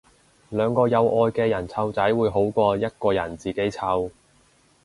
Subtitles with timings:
[0.49, 4.09] 兩個有愛嘅人湊仔會好過一個人自己湊